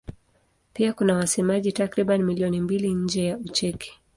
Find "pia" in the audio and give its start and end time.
0.73-0.93